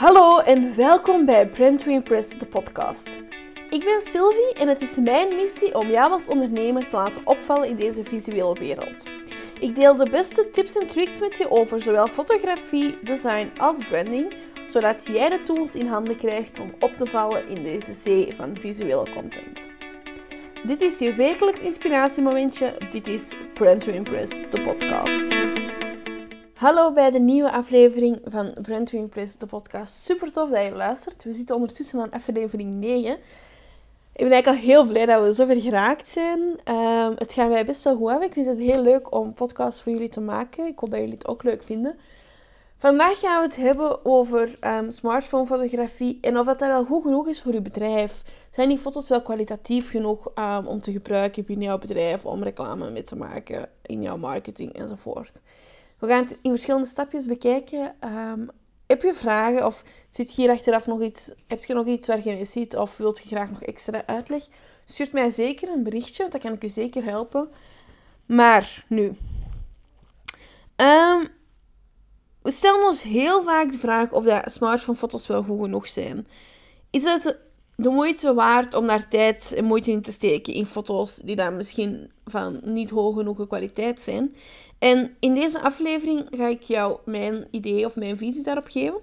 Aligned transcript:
Hallo 0.00 0.38
en 0.38 0.76
welkom 0.76 1.24
bij 1.24 1.48
Brand 1.48 1.84
to 1.84 1.90
Impress, 1.90 2.28
de 2.28 2.46
podcast. 2.46 3.06
Ik 3.70 3.84
ben 3.84 4.02
Sylvie 4.02 4.54
en 4.54 4.68
het 4.68 4.80
is 4.80 4.96
mijn 4.96 5.36
missie 5.36 5.78
om 5.78 5.88
jou 5.88 6.12
als 6.12 6.28
ondernemer 6.28 6.88
te 6.88 6.96
laten 6.96 7.26
opvallen 7.26 7.68
in 7.68 7.76
deze 7.76 8.04
visuele 8.04 8.58
wereld. 8.58 9.04
Ik 9.58 9.74
deel 9.74 9.96
de 9.96 10.10
beste 10.10 10.50
tips 10.50 10.76
en 10.76 10.86
tricks 10.86 11.20
met 11.20 11.36
je 11.36 11.50
over 11.50 11.82
zowel 11.82 12.06
fotografie, 12.06 12.98
design 13.02 13.50
als 13.58 13.86
branding, 13.88 14.34
zodat 14.66 15.06
jij 15.06 15.28
de 15.28 15.42
tools 15.42 15.74
in 15.74 15.86
handen 15.86 16.16
krijgt 16.16 16.58
om 16.58 16.74
op 16.78 16.92
te 16.96 17.06
vallen 17.06 17.48
in 17.48 17.62
deze 17.62 17.92
zee 17.92 18.34
van 18.34 18.56
visuele 18.56 19.10
content. 19.14 19.68
Dit 20.66 20.80
is 20.80 20.98
je 20.98 21.14
wekelijks 21.14 21.60
inspiratiemomentje. 21.60 22.76
Dit 22.90 23.06
is 23.06 23.32
Brand 23.54 23.80
to 23.80 23.92
Impress, 23.92 24.30
de 24.50 24.60
podcast. 24.60 25.58
Hallo 26.60 26.92
bij 26.92 27.10
de 27.10 27.18
nieuwe 27.18 27.52
aflevering 27.52 28.20
van 28.24 28.54
Brand 28.62 28.90
to 28.90 28.98
Impress, 28.98 29.36
de 29.36 29.46
podcast. 29.46 29.94
Super 29.94 30.32
tof 30.32 30.50
dat 30.50 30.64
je 30.64 30.70
luistert. 30.70 31.24
We 31.24 31.32
zitten 31.32 31.54
ondertussen 31.54 32.00
aan 32.00 32.10
aflevering 32.10 32.70
9. 32.80 33.12
Ik 33.12 33.18
ben 34.12 34.30
eigenlijk 34.30 34.46
al 34.46 34.68
heel 34.68 34.86
blij 34.86 35.06
dat 35.06 35.22
we 35.22 35.32
zover 35.32 35.60
geraakt 35.60 36.08
zijn. 36.08 36.40
Um, 36.40 37.14
het 37.16 37.32
gaat 37.32 37.48
mij 37.48 37.66
best 37.66 37.84
wel 37.84 37.96
goed 37.96 38.10
af. 38.10 38.22
Ik 38.22 38.32
vind 38.32 38.46
het 38.46 38.58
heel 38.58 38.82
leuk 38.82 39.14
om 39.14 39.34
podcasts 39.34 39.82
voor 39.82 39.92
jullie 39.92 40.08
te 40.08 40.20
maken. 40.20 40.66
Ik 40.66 40.78
hoop 40.78 40.90
dat 40.90 40.98
jullie 40.98 41.14
het 41.14 41.26
ook 41.26 41.42
leuk 41.42 41.62
vinden. 41.62 41.98
Vandaag 42.78 43.18
gaan 43.18 43.40
we 43.40 43.46
het 43.46 43.56
hebben 43.56 44.04
over 44.04 44.58
um, 44.60 44.90
smartphone-fotografie 44.90 46.18
en 46.20 46.38
of 46.38 46.46
dat, 46.46 46.60
wel 46.60 46.84
goed 46.84 47.02
genoeg 47.02 47.28
is 47.28 47.42
voor 47.42 47.52
je 47.52 47.62
bedrijf. 47.62 48.22
Zijn 48.50 48.68
die 48.68 48.78
foto's 48.78 49.08
wel 49.08 49.22
kwalitatief 49.22 49.90
genoeg 49.90 50.30
um, 50.34 50.66
om 50.66 50.80
te 50.80 50.92
gebruiken 50.92 51.44
binnen 51.44 51.66
jouw 51.66 51.78
bedrijf, 51.78 52.26
om 52.26 52.42
reclame 52.42 52.90
mee 52.90 53.02
te 53.02 53.16
maken 53.16 53.68
in 53.82 54.02
jouw 54.02 54.16
marketing 54.16 54.72
enzovoort. 54.72 55.40
We 56.00 56.06
gaan 56.06 56.22
het 56.22 56.38
in 56.42 56.50
verschillende 56.50 56.86
stapjes 56.86 57.26
bekijken. 57.26 57.94
Um, 58.04 58.50
heb 58.86 59.02
je 59.02 59.14
vragen 59.14 59.66
of 59.66 59.82
zit 60.08 60.30
hier 60.30 60.50
achteraf 60.50 60.86
nog 60.86 61.02
iets, 61.02 61.30
heb 61.46 61.64
je 61.64 61.74
nog 61.74 61.86
iets 61.86 62.06
waar 62.06 62.24
je 62.24 62.34
mee 62.34 62.44
ziet 62.44 62.76
of 62.76 62.96
wilt 62.96 63.18
je 63.18 63.28
graag 63.28 63.50
nog 63.50 63.62
extra 63.62 64.06
uitleg? 64.06 64.46
Stuur 64.84 65.08
mij 65.12 65.30
zeker 65.30 65.68
een 65.68 65.82
berichtje, 65.82 66.28
dat 66.28 66.40
kan 66.40 66.52
ik 66.52 66.64
u 66.64 66.68
zeker 66.68 67.04
helpen. 67.04 67.48
Maar 68.26 68.84
nu. 68.88 69.06
Um, 70.76 71.28
we 72.40 72.50
stellen 72.50 72.86
ons 72.86 73.02
heel 73.02 73.42
vaak 73.42 73.70
de 73.70 73.78
vraag 73.78 74.12
of 74.12 74.24
dat 74.24 74.52
smartphone-foto's 74.52 75.26
wel 75.26 75.42
goed 75.42 75.60
genoeg 75.60 75.88
zijn. 75.88 76.26
Is 76.90 77.04
het 77.04 77.36
de 77.82 77.88
moeite 77.88 78.34
waard 78.34 78.74
om 78.74 78.86
daar 78.86 79.08
tijd 79.08 79.52
en 79.56 79.64
moeite 79.64 79.90
in 79.90 80.00
te 80.00 80.12
steken 80.12 80.54
in 80.54 80.66
foto's 80.66 81.16
die 81.16 81.36
dan 81.36 81.56
misschien 81.56 82.10
van 82.24 82.60
niet 82.62 82.90
hoog 82.90 83.16
genoeg 83.16 83.46
kwaliteit 83.46 84.00
zijn? 84.00 84.34
En 84.78 85.14
in 85.20 85.34
deze 85.34 85.60
aflevering 85.60 86.26
ga 86.30 86.46
ik 86.46 86.62
jou 86.62 86.98
mijn 87.04 87.46
idee 87.50 87.86
of 87.86 87.96
mijn 87.96 88.16
visie 88.16 88.42
daarop 88.42 88.66
geven. 88.68 89.00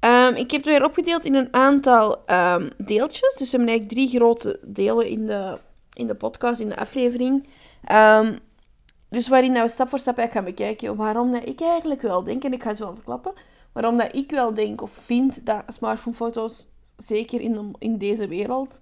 Um, 0.00 0.34
ik 0.34 0.50
heb 0.50 0.64
het 0.64 0.64
weer 0.64 0.84
opgedeeld 0.84 1.24
in 1.24 1.34
een 1.34 1.54
aantal 1.54 2.18
um, 2.30 2.70
deeltjes. 2.76 3.34
Dus 3.34 3.50
we 3.50 3.56
hebben 3.56 3.68
eigenlijk 3.68 3.88
drie 3.88 4.08
grote 4.08 4.58
delen 4.66 5.06
in 5.06 5.26
de, 5.26 5.58
in 5.92 6.06
de 6.06 6.14
podcast, 6.14 6.60
in 6.60 6.68
de 6.68 6.76
aflevering. 6.76 7.48
Um, 7.92 8.38
dus 9.08 9.28
waarin 9.28 9.52
we 9.52 9.68
stap 9.68 9.88
voor 9.88 9.98
stap 9.98 10.28
gaan 10.30 10.44
bekijken 10.44 10.96
waarom 10.96 11.32
dat 11.32 11.48
ik 11.48 11.60
eigenlijk 11.60 12.02
wel 12.02 12.22
denk, 12.22 12.44
en 12.44 12.52
ik 12.52 12.62
ga 12.62 12.68
het 12.68 12.78
wel 12.78 12.94
verklappen, 12.94 13.32
waarom 13.72 13.96
dat 13.96 14.14
ik 14.14 14.30
wel 14.30 14.54
denk 14.54 14.82
of 14.82 14.90
vind 14.90 15.46
dat 15.46 15.62
smartphonefoto's, 15.66 16.68
zeker 16.96 17.40
in, 17.40 17.74
in 17.78 17.98
deze 17.98 18.28
wereld, 18.28 18.80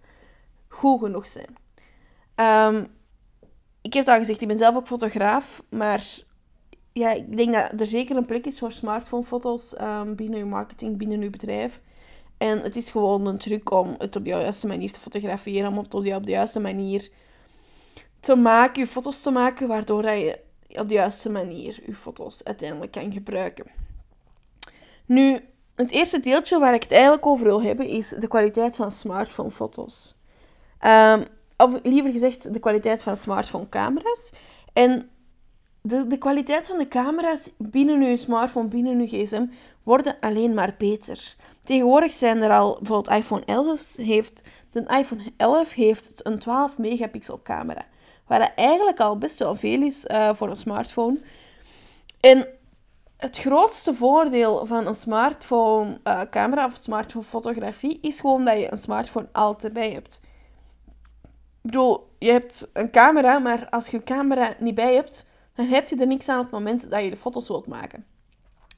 goed 0.69 1.01
genoeg 1.01 1.27
zijn. 1.27 1.57
Um, 2.75 2.87
ik 3.83 3.93
heb 3.93 4.05
het 4.05 4.15
al 4.15 4.21
gezegd, 4.21 4.41
ik 4.41 4.49
ben 4.49 4.59
zelf 4.59 4.77
ook 4.77 4.87
fotograaf, 4.87 5.63
maar 5.71 6.07
ja, 6.93 7.13
ik 7.13 7.37
denk 7.37 7.53
dat 7.53 7.81
er 7.81 7.87
zeker 7.87 8.17
een 8.17 8.27
plek 8.27 8.47
is 8.47 8.59
voor 8.59 8.73
smartphonefoto's 8.73 9.75
um, 9.81 10.15
binnen 10.15 10.39
je 10.39 10.45
marketing, 10.45 10.97
binnen 10.97 11.21
je 11.21 11.31
bedrijf. 11.31 11.81
En 12.39 12.61
het 12.61 12.77
is 12.77 12.91
gewoon 12.91 13.27
een 13.27 13.39
truc 13.39 13.71
om 13.71 13.95
het 13.99 14.17
op 14.17 14.25
de 14.25 14.31
juiste 14.31 14.67
manier 14.67 14.93
te 14.93 15.01
fotograferen, 15.01 15.71
om 15.71 15.79
het 15.79 15.95
op 15.95 16.03
de 16.03 16.31
juiste 16.31 16.61
manier 16.61 17.09
te 18.21 18.35
maken, 18.35 18.83
je 18.83 18.89
foto's 18.89 19.23
te 19.23 19.31
maken, 19.31 19.69
waardoor 19.69 20.11
je 20.11 20.41
op 20.69 20.89
de 20.89 20.95
juiste 20.95 21.31
manier 21.31 21.83
je 21.87 21.95
foto's 21.95 22.45
uiteindelijk 22.45 22.93
kan 22.93 23.13
gebruiken. 23.13 23.67
Nu, 25.07 25.41
het 25.75 25.91
eerste 25.91 26.21
deeltje 26.21 26.59
waar 26.59 26.75
ik 26.75 26.83
het 26.83 26.93
eigenlijk 26.93 27.27
over 27.27 27.47
wil 27.47 27.63
hebben, 27.63 27.87
is 27.87 28.09
de 28.09 28.29
kwaliteit 28.29 28.77
van 28.77 28.93
smartphonefoto's. 28.93 30.15
Um, 30.87 31.25
of 31.57 31.79
liever 31.83 32.13
gezegd, 32.13 32.53
de 32.53 32.59
kwaliteit 32.59 33.03
van 33.03 33.17
smartphone-camera's. 33.17 34.33
En 34.73 35.11
de, 35.83 36.07
de 36.07 36.19
kwaliteit 36.19 36.67
van 36.67 36.79
de 36.79 36.89
camera's 36.89 37.51
binnen 37.59 38.03
uw 38.03 38.17
smartphone, 38.17 38.69
binnen 38.69 38.99
uw 38.99 39.07
gsm, 39.07 39.47
worden 39.83 40.21
alleen 40.21 40.55
maar 40.55 40.75
beter. 40.79 41.35
Tegenwoordig 41.65 42.13
zijn 42.13 42.43
er 42.43 42.53
al, 42.53 42.77
bijvoorbeeld 42.79 43.17
iPhone 43.17 43.45
11 43.45 43.97
heeft, 43.97 44.41
de 44.71 44.97
iPhone 44.99 45.23
11 45.37 45.73
heeft 45.73 46.27
een 46.27 46.39
12 46.39 46.79
megapixel 46.79 47.41
camera. 47.43 47.87
Dat 48.29 48.53
eigenlijk 48.57 49.01
al 49.01 49.19
best 49.19 49.39
wel 49.39 49.57
veel 49.57 49.83
is 49.83 50.05
uh, 50.05 50.35
voor 50.35 50.51
een 50.51 50.57
smartphone. 50.57 51.19
En 52.21 52.47
het 53.25 53.39
grootste 53.39 53.95
voordeel 53.95 54.67
van 54.67 54.87
een 54.87 54.95
smartphone 54.95 55.99
uh, 56.05 56.21
camera 56.31 56.65
of 56.65 56.75
smartphone 56.75 57.25
fotografie 57.25 57.99
is 58.01 58.21
gewoon 58.21 58.45
dat 58.45 58.59
je 58.59 58.73
een 58.73 58.79
smartphone 58.79 59.29
altijd 59.33 59.73
bij 59.73 59.93
hebt. 59.93 60.21
Ik 61.23 61.71
bedoel, 61.71 62.09
je 62.19 62.31
hebt 62.31 62.69
een 62.73 62.91
camera, 62.91 63.39
maar 63.39 63.69
als 63.69 63.89
je 63.89 63.97
je 63.97 64.03
camera 64.03 64.55
niet 64.59 64.75
bij 64.75 64.95
hebt, 64.95 65.29
dan 65.55 65.67
heb 65.67 65.89
je 65.89 65.97
er 65.97 66.07
niks 66.07 66.29
aan 66.29 66.39
op 66.39 66.45
het 66.45 66.53
moment 66.53 66.91
dat 66.91 67.03
je 67.03 67.11
de 67.11 67.17
foto's 67.17 67.49
wilt 67.49 67.67
maken. 67.67 68.07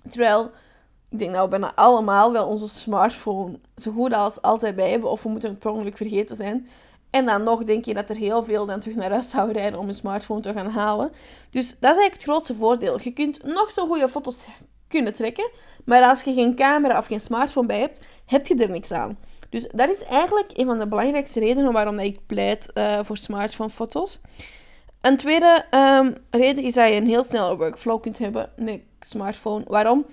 Terwijl, 0.08 0.50
ik 1.08 1.18
denk 1.18 1.36
we 1.36 1.48
bijna 1.48 1.74
allemaal 1.74 2.32
wel 2.32 2.46
onze 2.46 2.68
smartphone 2.68 3.58
zo 3.76 3.92
goed 3.92 4.14
als 4.14 4.42
altijd 4.42 4.76
bij 4.76 4.90
hebben, 4.90 5.10
of 5.10 5.22
we 5.22 5.28
moeten 5.28 5.50
het 5.50 5.58
per 5.58 5.70
ongeluk 5.70 5.96
vergeten 5.96 6.36
zijn. 6.36 6.68
En 7.10 7.26
dan 7.26 7.42
nog 7.42 7.64
denk 7.64 7.84
je 7.84 7.94
dat 7.94 8.10
er 8.10 8.16
heel 8.16 8.44
veel 8.44 8.66
dan 8.66 8.80
terug 8.80 8.96
naar 8.96 9.10
huis 9.10 9.30
zouden 9.30 9.54
rijden 9.54 9.78
om 9.78 9.88
een 9.88 9.94
smartphone 9.94 10.40
te 10.40 10.52
gaan 10.52 10.70
halen. 10.70 11.12
Dus 11.50 11.68
dat 11.68 11.76
is 11.76 11.80
eigenlijk 11.80 12.14
het 12.14 12.22
grootste 12.22 12.54
voordeel. 12.54 13.00
Je 13.02 13.12
kunt 13.12 13.42
nog 13.42 13.70
zo 13.70 13.86
goede 13.86 14.08
foto's 14.08 14.44
kunnen 14.88 15.14
trekken, 15.14 15.50
maar 15.84 16.02
als 16.02 16.22
je 16.22 16.34
geen 16.34 16.54
camera 16.54 16.98
of 16.98 17.06
geen 17.06 17.20
smartphone 17.20 17.66
bij 17.66 17.78
hebt, 17.78 18.06
heb 18.26 18.46
je 18.46 18.54
er 18.54 18.70
niks 18.70 18.92
aan. 18.92 19.18
Dus 19.50 19.68
dat 19.74 19.90
is 19.90 20.04
eigenlijk 20.04 20.50
een 20.54 20.66
van 20.66 20.78
de 20.78 20.88
belangrijkste 20.88 21.40
redenen 21.40 21.72
waarom 21.72 21.98
ik 21.98 22.26
pleit 22.26 22.70
uh, 22.74 22.98
voor 23.02 23.16
smartphone-foto's. 23.16 24.20
Een 25.00 25.16
tweede 25.16 25.64
um, 25.70 26.14
reden 26.30 26.64
is 26.64 26.74
dat 26.74 26.88
je 26.88 26.94
een 26.94 27.06
heel 27.06 27.22
snelle 27.22 27.56
workflow 27.56 28.00
kunt 28.00 28.18
hebben 28.18 28.50
met 28.56 28.80
smartphone. 29.00 29.64
Waarom? 29.66 30.06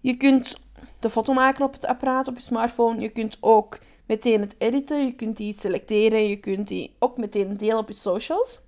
Je 0.00 0.16
kunt 0.16 0.56
de 0.98 1.10
foto 1.10 1.32
maken 1.32 1.64
op 1.64 1.72
het 1.72 1.86
apparaat, 1.86 2.28
op 2.28 2.34
je 2.34 2.40
smartphone. 2.40 3.00
Je 3.00 3.08
kunt 3.08 3.36
ook 3.40 3.78
meteen 4.10 4.40
het 4.40 4.54
editen, 4.58 5.04
je 5.04 5.12
kunt 5.12 5.36
die 5.36 5.54
selecteren, 5.58 6.28
je 6.28 6.36
kunt 6.36 6.68
die 6.68 6.96
ook 6.98 7.16
meteen 7.16 7.56
delen 7.56 7.78
op 7.78 7.88
je 7.88 7.94
socials. 7.94 8.60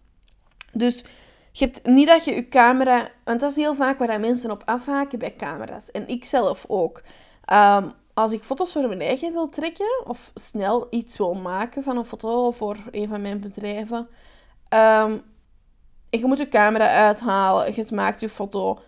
Dus 0.72 1.04
je 1.52 1.64
hebt 1.64 1.86
niet 1.86 2.08
dat 2.08 2.24
je 2.24 2.34
je 2.34 2.48
camera... 2.48 3.08
Want 3.24 3.40
dat 3.40 3.50
is 3.50 3.56
heel 3.56 3.74
vaak 3.74 3.98
waar 3.98 4.20
mensen 4.20 4.50
op 4.50 4.62
afhaken 4.64 5.18
bij 5.18 5.34
camera's. 5.36 5.90
En 5.90 6.08
ik 6.08 6.24
zelf 6.24 6.64
ook. 6.68 7.02
Um, 7.52 7.90
als 8.14 8.32
ik 8.32 8.42
foto's 8.42 8.72
voor 8.72 8.88
mijn 8.88 9.00
eigen 9.00 9.32
wil 9.32 9.48
trekken 9.48 10.06
of 10.06 10.30
snel 10.34 10.86
iets 10.90 11.16
wil 11.16 11.34
maken 11.34 11.82
van 11.82 11.96
een 11.96 12.04
foto 12.04 12.50
voor 12.50 12.76
een 12.90 13.08
van 13.08 13.22
mijn 13.22 13.40
bedrijven, 13.40 14.08
um, 14.74 15.22
je 16.10 16.26
moet 16.26 16.38
je 16.38 16.48
camera 16.48 16.88
uithalen, 16.88 17.74
je 17.74 17.86
maakt 17.94 18.20
je 18.20 18.28
foto, 18.28 18.80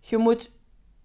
je 0.00 0.18
moet 0.18 0.50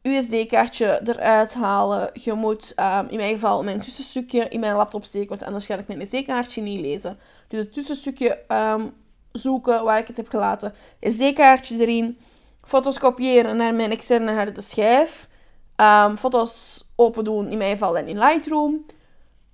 USD-kaartje 0.04 1.02
eruit 1.04 1.54
halen, 1.54 2.10
je 2.14 2.34
moet 2.34 2.74
um, 2.80 3.08
in 3.10 3.18
mijn 3.18 3.34
geval 3.34 3.64
mijn 3.64 3.82
tussenstukje 3.82 4.48
in 4.48 4.60
mijn 4.60 4.76
laptop 4.76 5.04
steken, 5.04 5.30
want 5.30 5.44
anders 5.44 5.66
ga 5.66 5.78
ik 5.78 5.88
mijn 5.88 6.08
SD-kaartje 6.08 6.62
niet 6.62 6.80
lezen. 6.80 7.20
Dus 7.48 7.60
het 7.60 7.74
tussenstukje 7.74 8.40
um, 8.48 8.94
zoeken 9.32 9.84
waar 9.84 10.00
ik 10.00 10.08
het 10.08 10.18
heb 10.18 10.28
gelaten, 10.28 10.74
SD-kaartje 11.02 11.80
erin, 11.80 12.18
foto's 12.62 13.00
kopiëren 13.00 13.58
naar 13.58 13.74
mijn 13.74 13.92
externe 13.92 14.34
harde 14.34 14.62
schijf. 14.62 15.30
Um, 15.76 16.18
foto's 16.18 16.84
open 16.96 17.24
doen, 17.24 17.48
in 17.48 17.58
mijn 17.58 17.72
geval 17.72 17.98
en 17.98 18.08
in 18.08 18.18
Lightroom. 18.18 18.86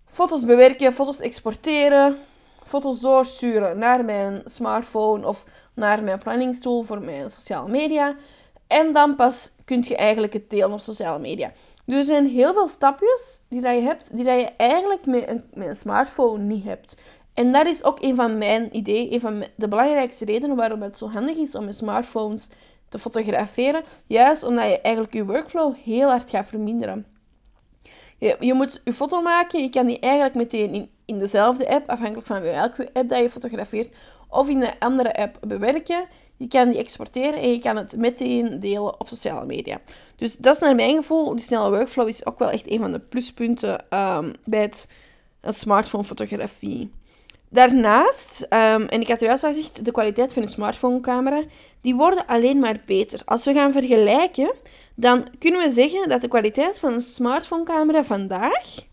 Foto's 0.08 0.46
bewerken, 0.46 0.94
foto's 0.94 1.20
exporteren. 1.20 2.18
Foto's 2.64 3.00
doorsturen 3.00 3.78
naar 3.78 4.06
mijn 4.06 4.42
smartphone 4.46 5.28
of 5.28 5.46
naar 5.74 6.04
mijn 6.04 6.20
planningstool 6.20 6.84
voor 6.84 7.02
mijn 7.02 7.30
sociale 7.30 7.70
media. 7.70 8.16
En 8.70 8.94
dan 8.94 9.16
pas 9.16 9.52
kun 9.66 9.84
je 9.88 9.96
eigenlijk 9.96 10.34
het 10.34 10.50
delen 10.50 10.72
op 10.72 10.80
sociale 10.80 11.20
media. 11.20 11.52
Dus 11.86 11.98
er 11.98 12.04
zijn 12.04 12.28
heel 12.28 12.54
veel 12.54 12.68
stapjes 12.68 13.42
die 13.48 13.62
dat 13.62 13.76
je 13.76 13.82
hebt, 13.82 14.16
die 14.16 14.26
dat 14.26 14.42
je 14.42 14.50
eigenlijk 14.58 15.06
met 15.06 15.30
een, 15.30 15.44
met 15.54 15.68
een 15.68 15.76
smartphone 15.76 16.44
niet 16.44 16.64
hebt. 16.64 16.98
En 17.34 17.52
dat 17.52 17.68
is 17.68 17.84
ook 17.84 18.02
een 18.02 18.16
van 18.16 18.38
mijn 18.38 18.76
ideeën, 18.76 19.14
een 19.14 19.20
van 19.20 19.44
de 19.56 19.68
belangrijkste 19.68 20.26
redenen 20.26 20.56
waarom 20.56 20.82
het 20.82 20.98
zo 20.98 21.10
handig 21.10 21.38
is 21.38 21.56
om 21.56 21.66
je 21.66 21.72
smartphones 21.72 22.48
te 22.90 23.00
fotograferen. 23.00 23.84
Juist 24.08 24.44
omdat 24.44 24.66
je 24.66 24.82
eigenlijk 24.82 25.16
je 25.16 25.26
workflow 25.26 25.76
heel 25.84 26.10
hard 26.10 26.30
gaat 26.30 26.48
verminderen. 26.48 27.06
Je, 28.20 28.54
moet 28.54 28.82
je 28.84 28.94
foto 28.94 29.22
maken, 29.22 29.62
je 29.62 29.70
kan 29.70 29.88
die 29.88 30.00
eigenlijk 30.00 30.36
meteen 30.36 30.74
in, 30.74 30.90
in 31.06 31.20
dezelfde 31.20 31.70
app, 31.70 31.90
afhankelijk 31.90 32.28
van 32.28 32.42
welke 32.42 32.90
app 32.94 33.10
dat 33.10 33.20
je 33.20 33.30
fotografeert, 33.30 33.96
of 34.30 34.50
in 34.50 34.62
een 34.62 34.80
andere 34.80 35.16
app 35.16 35.38
bewerken. 35.48 36.06
Je 36.38 36.48
kan 36.48 36.70
die 36.70 36.80
exporteren 36.80 37.40
en 37.40 37.52
je 37.52 37.60
kan 37.60 37.76
het 37.76 37.98
meteen 37.98 38.60
delen 38.60 39.00
op 39.00 39.08
sociale 39.08 39.46
media. 39.46 39.78
Dus 40.16 40.38
dat 40.38 40.56
is 40.56 40.62
naar 40.62 40.76
mijn 40.76 40.96
gevoel, 40.96 41.36
die 41.36 41.46
snelle 41.46 41.70
workflow 41.70 42.08
is 42.08 42.26
ook 42.26 42.40
wel 42.40 42.50
echt 42.50 42.72
een 42.72 42.80
van 42.80 42.92
de 42.92 43.00
pluspunten 43.00 43.86
um, 43.90 44.34
bij 44.46 44.62
het, 44.62 44.88
het 45.42 45.60
smartphone 45.60 46.04
fotografie. 46.04 46.92
Daarnaast, 47.50 48.42
um, 48.42 48.84
en 48.86 49.02
ik 49.02 49.08
had 49.08 49.20
juist 49.20 49.44
al 49.44 49.54
gezegd, 49.54 49.86
de 49.86 49.92
kwaliteit 49.92 50.34
van 50.34 50.42
een 50.42 50.48
smartphone-camera, 50.48 51.44
die 51.82 51.96
worden 51.96 52.26
alleen 52.26 52.60
maar 52.60 52.82
beter. 52.86 53.22
Als 53.26 53.46
we 53.46 53.54
gaan 53.54 53.72
vergelijken, 53.72 54.56
dan 55.00 55.28
kunnen 55.40 55.62
we 55.62 55.72
zeggen 55.72 56.10
dat 56.10 56.22
de 56.22 56.28
kwaliteit 56.28 56.80
van 56.80 56.94
een 56.94 57.02
smartphone-camera 57.02 58.04
vandaag 58.04 58.88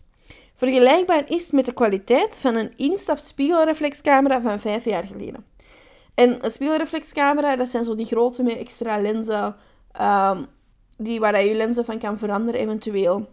vergelijkbaar 0.55 1.29
is 1.29 1.51
met 1.51 1.65
de 1.65 1.73
kwaliteit 1.73 2.37
van 2.37 2.55
een 2.55 2.71
instap 2.75 3.17
spiegelreflexcamera 3.17 4.41
van 4.41 4.59
vijf 4.59 4.85
jaar 4.85 5.03
geleden. 5.03 5.45
En 6.15 6.45
een 6.45 6.51
spiegelreflexcamera, 6.51 7.55
dat 7.55 7.69
zijn 7.69 7.83
zo 7.83 7.95
die 7.95 8.05
grote 8.05 8.43
met 8.43 8.57
extra 8.57 9.01
lenzen, 9.01 9.55
um, 10.01 10.45
die, 10.97 11.19
waar 11.19 11.45
je 11.45 11.55
lenzen 11.55 11.85
van 11.85 11.99
kan 11.99 12.17
veranderen 12.17 12.61
eventueel. 12.61 13.29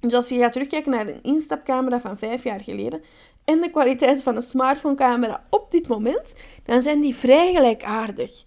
Dus 0.00 0.14
als 0.14 0.28
je 0.28 0.38
gaat 0.38 0.52
terugkijken 0.52 0.90
naar 0.90 1.06
een 1.06 1.22
instapcamera 1.22 2.00
van 2.00 2.18
vijf 2.18 2.44
jaar 2.44 2.60
geleden 2.60 3.02
en 3.44 3.60
de 3.60 3.70
kwaliteit 3.70 4.22
van 4.22 4.36
een 4.36 4.42
smartphonecamera 4.42 5.42
op 5.50 5.70
dit 5.70 5.88
moment, 5.88 6.34
dan 6.64 6.82
zijn 6.82 7.00
die 7.00 7.14
vrij 7.14 7.52
gelijkaardig. 7.54 8.44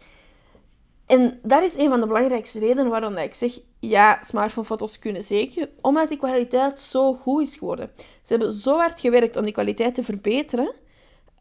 En 1.10 1.40
dat 1.44 1.64
is 1.64 1.78
een 1.78 1.90
van 1.90 2.00
de 2.00 2.08
belangrijkste 2.08 2.60
redenen 2.60 2.90
waarom 2.90 3.18
ik 3.18 3.34
zeg, 3.34 3.60
ja, 3.80 4.20
smartphonefoto's 4.24 5.00
kunnen 5.00 5.24
zeker, 5.24 5.70
omdat 5.82 6.10
die 6.10 6.18
kwaliteit 6.18 6.82
zo 6.82 7.14
goed 7.14 7.42
is 7.42 7.56
geworden. 7.56 7.92
Ze 7.98 8.34
hebben 8.34 8.54
zo 8.54 8.78
hard 8.78 9.00
gewerkt 9.00 9.36
om 9.36 9.44
die 9.44 9.54
kwaliteit 9.54 9.96
te 9.96 10.04
verbeteren. 10.04 10.76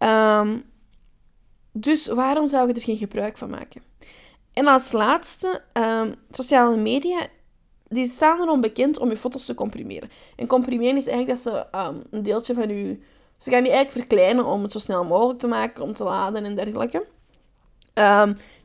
Um, 0.02 0.64
dus 1.72 2.06
waarom 2.06 2.48
zou 2.48 2.68
je 2.68 2.74
er 2.74 2.82
geen 2.82 2.96
gebruik 2.96 3.38
van 3.38 3.50
maken? 3.50 3.82
En 4.52 4.66
als 4.66 4.92
laatste, 4.92 5.62
um, 5.72 6.14
sociale 6.30 6.76
media, 6.76 7.26
die 7.88 8.06
staan 8.06 8.40
erom 8.40 8.60
bekend 8.60 8.98
om 8.98 9.10
je 9.10 9.16
foto's 9.16 9.46
te 9.46 9.54
comprimeren. 9.54 10.10
En 10.36 10.46
comprimeren 10.46 10.96
is 10.96 11.06
eigenlijk 11.06 11.42
dat 11.42 11.54
ze 11.54 11.78
um, 11.78 12.02
een 12.10 12.22
deeltje 12.22 12.54
van 12.54 12.68
je... 12.68 12.98
Ze 13.38 13.50
gaan 13.50 13.62
die 13.62 13.72
eigenlijk 13.72 14.06
verkleinen 14.06 14.44
om 14.44 14.62
het 14.62 14.72
zo 14.72 14.78
snel 14.78 15.04
mogelijk 15.04 15.38
te 15.38 15.46
maken, 15.46 15.82
om 15.82 15.92
te 15.92 16.04
laden 16.04 16.44
en 16.44 16.54
dergelijke. 16.54 17.06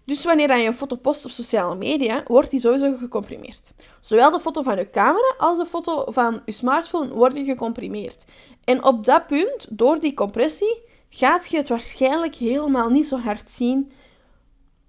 Dus 0.05 0.23
wanneer 0.23 0.57
je 0.57 0.67
een 0.67 0.73
foto 0.73 0.95
post 0.95 1.25
op 1.25 1.31
sociale 1.31 1.75
media, 1.75 2.23
wordt 2.27 2.49
die 2.49 2.59
sowieso 2.59 2.95
gecomprimeerd. 2.97 3.73
Zowel 3.99 4.31
de 4.31 4.39
foto 4.39 4.61
van 4.61 4.77
je 4.77 4.89
camera 4.89 5.35
als 5.37 5.57
de 5.57 5.65
foto 5.65 6.11
van 6.11 6.41
je 6.45 6.51
smartphone 6.51 7.13
worden 7.13 7.45
gecomprimeerd. 7.45 8.25
En 8.63 8.83
op 8.83 9.05
dat 9.05 9.27
punt, 9.27 9.67
door 9.69 9.99
die 9.99 10.13
compressie, 10.13 10.81
gaat 11.09 11.49
je 11.49 11.57
het 11.57 11.69
waarschijnlijk 11.69 12.35
helemaal 12.35 12.89
niet 12.89 13.07
zo 13.07 13.17
hard 13.17 13.51
zien. 13.51 13.91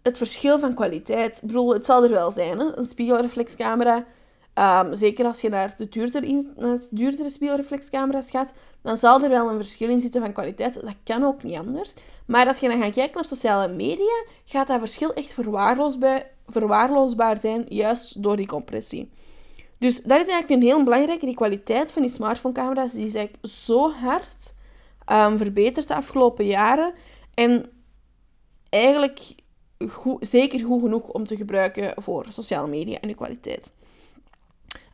Het 0.02 0.18
verschil 0.18 0.58
van 0.58 0.74
kwaliteit. 0.74 1.36
Ik 1.36 1.46
bedoel, 1.46 1.72
het 1.72 1.86
zal 1.86 2.04
er 2.04 2.10
wel 2.10 2.30
zijn, 2.30 2.58
hè? 2.58 2.76
een 2.76 2.86
spiegelreflexcamera. 2.86 4.06
Um, 4.58 4.94
zeker 4.94 5.26
als 5.26 5.40
je 5.40 5.48
naar 5.48 5.74
de 5.76 5.88
duurdere, 5.88 6.80
duurdere 6.90 7.30
spiegelreflexcamera's 7.30 8.30
gaat, 8.30 8.52
dan 8.82 8.96
zal 8.96 9.22
er 9.22 9.30
wel 9.30 9.50
een 9.50 9.56
verschil 9.56 9.88
in 9.88 10.00
zitten 10.00 10.20
van 10.20 10.32
kwaliteit. 10.32 10.74
Dat 10.74 10.96
kan 11.04 11.24
ook 11.24 11.42
niet 11.42 11.56
anders. 11.56 11.94
Maar 12.26 12.46
als 12.46 12.58
je 12.58 12.68
dan 12.68 12.82
gaat 12.82 12.92
kijken 12.92 13.20
op 13.20 13.26
sociale 13.26 13.72
media, 13.72 14.24
gaat 14.44 14.66
dat 14.66 14.78
verschil 14.78 15.14
echt 15.14 15.34
verwaarloosbaar, 15.34 16.26
verwaarloosbaar 16.46 17.36
zijn, 17.36 17.64
juist 17.68 18.22
door 18.22 18.36
die 18.36 18.46
compressie. 18.46 19.10
Dus 19.78 20.02
dat 20.02 20.20
is 20.20 20.28
eigenlijk 20.28 20.50
een 20.50 20.68
heel 20.68 20.84
belangrijke. 20.84 21.26
Die 21.26 21.34
kwaliteit 21.34 21.92
van 21.92 22.02
die 22.02 22.10
smartphonecamera's 22.10 22.92
die 22.92 23.06
is 23.06 23.14
eigenlijk 23.14 23.46
zo 23.46 23.90
hard 23.90 24.54
um, 25.12 25.38
verbeterd 25.38 25.88
de 25.88 25.94
afgelopen 25.94 26.46
jaren. 26.46 26.92
En 27.34 27.66
eigenlijk 28.68 29.20
zeker 30.20 30.64
goed 30.64 30.82
genoeg 30.82 31.08
om 31.08 31.26
te 31.26 31.36
gebruiken 31.36 32.02
voor 32.02 32.26
sociale 32.30 32.68
media 32.68 33.00
en 33.00 33.08
uw 33.08 33.14
kwaliteit. 33.14 33.70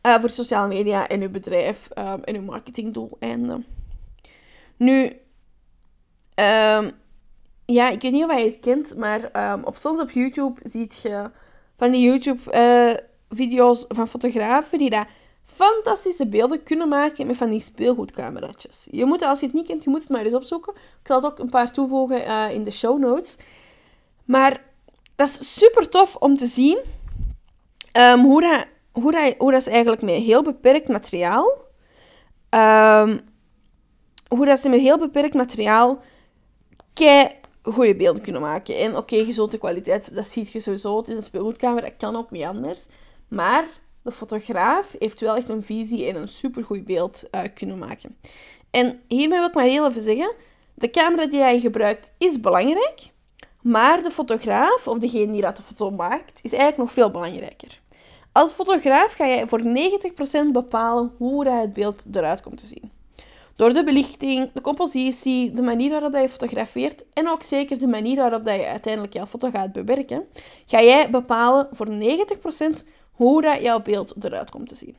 Uh, 0.02 0.20
voor 0.20 0.28
sociale 0.30 0.68
media 0.68 1.08
en 1.08 1.22
uw 1.22 1.30
bedrijf 1.30 1.88
um, 1.98 2.22
en 2.22 2.36
uw 2.36 2.42
marketingdoeleinden. 2.42 3.66
Nu, 4.76 5.02
um, 6.34 6.90
ja, 7.64 7.88
ik 7.88 8.02
weet 8.02 8.12
niet 8.12 8.24
of 8.24 8.38
je 8.38 8.44
het 8.44 8.60
kent, 8.60 8.96
maar 8.96 9.52
um, 9.52 9.64
op, 9.64 9.76
soms 9.76 10.00
op 10.00 10.10
YouTube 10.10 10.60
zie 10.62 10.90
je 11.02 11.30
van 11.76 11.90
die 11.90 12.04
YouTube-video's 12.04 13.82
uh, 13.82 13.88
van 13.88 14.08
fotografen 14.08 14.78
die 14.78 14.90
daar 14.90 15.08
fantastische 15.44 16.26
beelden 16.26 16.62
kunnen 16.62 16.88
maken 16.88 17.26
met 17.26 17.36
van 17.36 17.50
die 17.50 17.60
speelgoedcameraatjes. 17.60 18.88
Je 18.90 19.04
moet, 19.04 19.22
als 19.22 19.40
je 19.40 19.46
het 19.46 19.54
niet 19.54 19.66
kent, 19.66 19.84
je 19.84 19.90
moet 19.90 20.00
het 20.00 20.10
maar 20.10 20.24
eens 20.24 20.34
opzoeken. 20.34 20.74
Ik 20.74 21.06
zal 21.06 21.16
het 21.16 21.32
ook 21.32 21.38
een 21.38 21.50
paar 21.50 21.72
toevoegen 21.72 22.50
in 22.52 22.64
de 22.64 22.70
show 22.70 22.98
notes. 22.98 23.36
Maar 24.24 24.64
dat 25.16 25.28
is 25.28 25.54
super 25.58 25.88
tof 25.88 26.16
om 26.16 26.36
te 26.36 26.46
zien 26.46 26.78
hoe, 28.20 28.40
dat, 28.40 28.66
hoe, 28.92 29.12
dat, 29.12 29.34
hoe 29.38 29.50
dat 29.52 29.60
is 29.60 29.66
eigenlijk 29.66 30.02
met 30.02 30.14
heel 30.14 30.42
beperkt 30.42 30.88
materiaal... 30.88 31.68
Um, 32.54 33.20
hoe 34.28 34.46
dat 34.46 34.60
ze 34.60 34.68
met 34.68 34.80
heel 34.80 34.98
beperkt 34.98 35.34
materiaal 35.34 36.02
kei 36.94 37.28
goede 37.62 37.96
beelden 37.96 38.22
kunnen 38.22 38.40
maken. 38.40 38.78
En 38.78 38.96
oké, 38.96 39.24
gezonde 39.24 39.58
kwaliteit, 39.58 40.14
dat 40.14 40.26
ziet 40.26 40.52
je 40.52 40.60
sowieso. 40.60 40.96
Het 40.96 41.08
is 41.08 41.16
een 41.16 41.22
speelgoedkamer, 41.22 41.82
dat 41.82 41.96
kan 41.96 42.16
ook 42.16 42.30
niet 42.30 42.44
anders. 42.44 42.86
Maar 43.28 43.64
de 44.02 44.12
fotograaf 44.12 44.94
heeft 44.98 45.20
wel 45.20 45.36
echt 45.36 45.48
een 45.48 45.62
visie 45.62 46.06
en 46.06 46.16
een 46.16 46.28
supergoed 46.28 46.84
beeld 46.84 47.22
uh, 47.30 47.40
kunnen 47.54 47.78
maken. 47.78 48.16
En 48.70 49.00
hiermee 49.08 49.38
wil 49.38 49.48
ik 49.48 49.54
maar 49.54 49.64
heel 49.64 49.88
even 49.88 50.02
zeggen, 50.02 50.34
de 50.74 50.90
camera 50.90 51.26
die 51.26 51.38
jij 51.38 51.60
gebruikt 51.60 52.12
is 52.18 52.40
belangrijk, 52.40 53.10
maar 53.62 54.02
de 54.02 54.10
fotograaf, 54.10 54.88
of 54.88 54.98
degene 54.98 55.32
die 55.32 55.40
dat 55.40 55.60
foto 55.60 55.90
maakt, 55.90 56.40
is 56.42 56.52
eigenlijk 56.52 56.82
nog 56.82 56.92
veel 56.92 57.10
belangrijker. 57.10 57.80
Als 58.32 58.52
fotograaf 58.52 59.12
ga 59.12 59.26
jij 59.26 59.46
voor 59.46 59.62
90% 59.62 60.50
bepalen 60.52 61.12
hoe 61.16 61.48
het 61.48 61.72
beeld 61.72 62.04
eruit 62.12 62.40
komt 62.40 62.58
te 62.58 62.66
zien. 62.66 62.90
Door 63.56 63.72
de 63.72 63.84
belichting, 63.84 64.50
de 64.52 64.60
compositie, 64.60 65.52
de 65.52 65.62
manier 65.62 65.90
waarop 65.90 66.14
je 66.14 66.28
fotografeert 66.28 67.04
en 67.12 67.28
ook 67.28 67.42
zeker 67.42 67.78
de 67.78 67.86
manier 67.86 68.16
waarop 68.16 68.44
je 68.44 68.66
uiteindelijk 68.66 69.12
jouw 69.12 69.26
foto 69.26 69.50
gaat 69.50 69.72
bewerken, 69.72 70.26
ga 70.66 70.82
jij 70.82 71.10
bepalen 71.10 71.68
voor 71.72 71.88
90% 71.88 72.84
hoe 73.12 73.42
dat 73.42 73.60
jouw 73.60 73.80
beeld 73.80 74.24
eruit 74.24 74.50
komt 74.50 74.68
te 74.68 74.74
zien. 74.74 74.96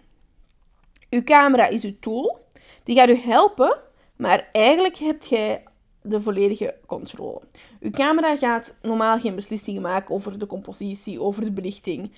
Uw 1.10 1.24
camera 1.24 1.68
is 1.68 1.84
uw 1.84 1.96
tool, 2.00 2.40
die 2.84 2.96
gaat 2.96 3.10
u 3.10 3.16
helpen, 3.16 3.80
maar 4.16 4.50
eigenlijk 4.52 4.98
hebt 4.98 5.30
jij 5.30 5.64
de 6.02 6.22
volledige 6.22 6.76
controle. 6.86 7.42
Uw 7.80 7.92
camera 7.92 8.36
gaat 8.36 8.76
normaal 8.82 9.20
geen 9.20 9.36
beslissingen 9.36 9.82
maken 9.82 10.16
over 10.16 10.40
de 10.40 10.46
compositie, 10.46 11.22
over 11.22 11.44
de 11.44 11.52
belichting. 11.52 12.12